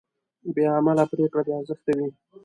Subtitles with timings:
[0.55, 2.07] بېعمله پرېکړه بېارزښته وي.